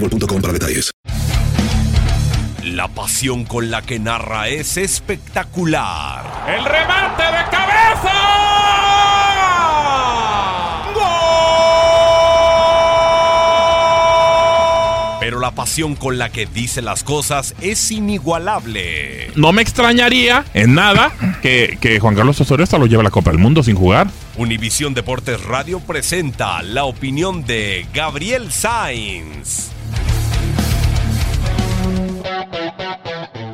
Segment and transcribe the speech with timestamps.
[0.00, 0.90] boostmobile.com para detalles.
[2.62, 6.44] La pasión con la que narra es espectacular.
[6.48, 8.12] ¡El remate de cabeza!
[15.20, 19.30] Pero la pasión con la que dice las cosas es inigualable.
[19.34, 21.12] No me extrañaría en nada
[21.42, 24.08] que, que Juan Carlos Osorio hasta lo lleve a la Copa del Mundo sin jugar.
[24.36, 29.75] Univisión Deportes Radio presenta la opinión de Gabriel Sainz.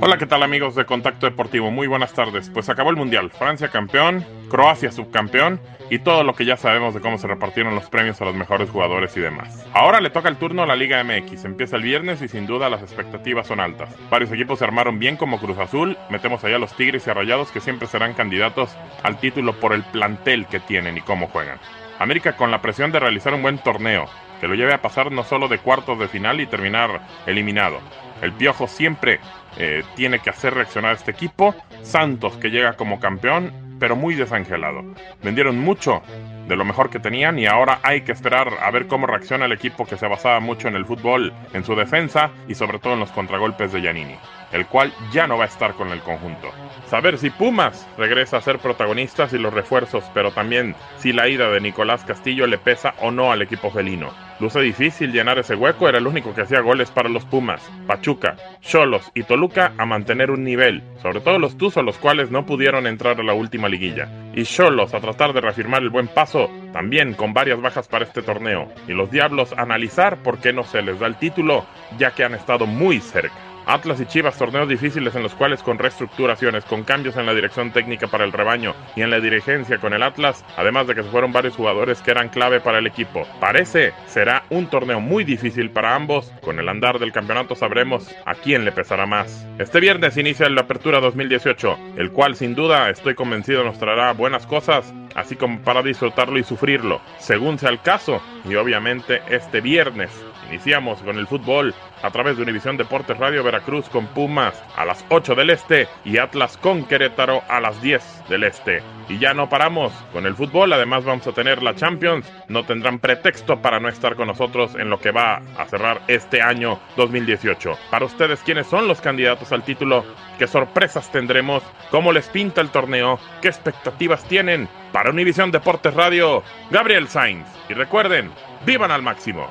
[0.05, 1.71] Hola, ¿qué tal amigos de Contacto Deportivo?
[1.71, 2.51] Muy buenas tardes.
[2.51, 3.31] Pues acabó el Mundial.
[3.31, 7.89] Francia campeón, Croacia subcampeón y todo lo que ya sabemos de cómo se repartieron los
[7.89, 9.65] premios a los mejores jugadores y demás.
[9.73, 11.45] Ahora le toca el turno a la Liga MX.
[11.45, 13.95] Empieza el viernes y sin duda las expectativas son altas.
[14.11, 15.97] Varios equipos se armaron bien como Cruz Azul.
[16.11, 19.85] Metemos allá los Tigres y a Rayados que siempre serán candidatos al título por el
[19.85, 21.61] plantel que tienen y cómo juegan.
[22.01, 24.09] América con la presión de realizar un buen torneo,
[24.43, 27.79] que lo lleve a pasar no solo de cuartos de final y terminar eliminado.
[28.23, 29.21] El Piojo siempre
[29.57, 31.55] eh, tiene que hacer reaccionar a este equipo.
[31.83, 34.83] Santos que llega como campeón, pero muy desangelado.
[35.23, 36.03] Vendieron mucho
[36.49, 39.53] de lo mejor que tenían y ahora hay que esperar a ver cómo reacciona el
[39.53, 43.01] equipo que se basaba mucho en el fútbol, en su defensa y sobre todo en
[43.01, 44.17] los contragolpes de Giannini,
[44.51, 46.51] el cual ya no va a estar con el conjunto.
[46.87, 51.49] Saber si Pumas regresa a ser protagonistas y los refuerzos, pero también si la ida
[51.49, 54.11] de Nicolás Castillo le pesa o no al equipo felino.
[54.43, 58.37] Luce difícil llenar ese hueco, era el único que hacía goles para los Pumas, Pachuca,
[58.61, 62.89] Cholos y Toluca a mantener un nivel, sobre todo los Tuzos, los cuales no pudieron
[62.89, 64.09] entrar a la última liguilla.
[64.35, 68.21] Y Cholos a tratar de reafirmar el buen paso, también con varias bajas para este
[68.21, 68.67] torneo.
[68.89, 71.65] Y los Diablos a analizar por qué no se les da el título,
[71.97, 73.52] ya que han estado muy cerca.
[73.67, 77.73] Atlas y Chivas, torneos difíciles en los cuales con reestructuraciones, con cambios en la dirección
[77.73, 81.11] técnica para el rebaño y en la dirigencia con el Atlas, además de que se
[81.11, 83.27] fueron varios jugadores que eran clave para el equipo.
[83.41, 86.33] Parece será un torneo muy difícil para ambos.
[86.43, 89.47] Con el andar del campeonato sabremos a quién le pesará más.
[89.59, 94.47] Este viernes inicia la Apertura 2018, el cual sin duda estoy convencido nos traerá buenas
[94.47, 98.21] cosas, así como para disfrutarlo y sufrirlo, según sea el caso.
[98.49, 100.11] Y obviamente este viernes
[100.53, 105.03] Iniciamos con el fútbol a través de Univisión Deportes Radio Veracruz con Pumas a las
[105.09, 108.83] 8 del Este y Atlas con Querétaro a las 10 del Este.
[109.09, 112.31] Y ya no paramos con el fútbol, además vamos a tener la Champions.
[112.49, 116.43] No tendrán pretexto para no estar con nosotros en lo que va a cerrar este
[116.43, 117.79] año 2018.
[117.91, 120.05] Para ustedes, ¿quiénes son los candidatos al título?
[120.39, 121.63] ¿Qué sorpresas tendremos?
[121.91, 123.19] ¿Cómo les pinta el torneo?
[123.41, 124.69] ¿Qué expectativas tienen?
[124.93, 127.47] Para Univisión Deportes Radio, Gabriel Sainz.
[127.69, 128.31] Y recuerden,
[128.67, 129.49] vivan al máximo.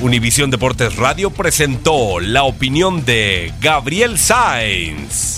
[0.00, 5.37] Univisión Deportes Radio presentó la opinión de Gabriel Sainz.